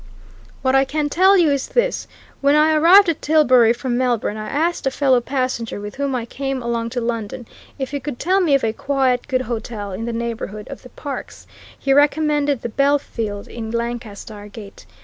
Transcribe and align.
What 0.63 0.73
I 0.73 0.83
can 0.83 1.09
tell 1.09 1.37
you 1.37 1.51
is 1.51 1.67
this: 1.67 2.07
When 2.39 2.55
I 2.55 2.73
arrived 2.73 3.07
at 3.07 3.21
Tilbury 3.21 3.71
from 3.71 3.99
Melbourne, 3.99 4.35
I 4.35 4.47
asked 4.49 4.87
a 4.87 4.89
fellow 4.89 5.21
passenger 5.21 5.79
with 5.79 5.93
whom 5.97 6.15
I 6.15 6.25
came 6.25 6.59
along 6.63 6.89
to 6.97 6.99
London 7.01 7.45
if 7.77 7.91
he 7.91 7.99
could 7.99 8.17
tell 8.17 8.41
me 8.41 8.55
of 8.55 8.63
a 8.63 8.73
quiet, 8.73 9.27
good 9.27 9.41
hotel 9.41 9.91
in 9.91 10.05
the 10.05 10.11
neighbourhood 10.11 10.67
of 10.69 10.81
the 10.81 10.89
parks 10.89 11.45
he 11.77 11.93
recommended 11.93 12.63
the 12.63 12.69
Belfield, 12.69 13.47
in 13.47 13.69
Lancaster 13.69 14.47
Gate. 14.47 14.87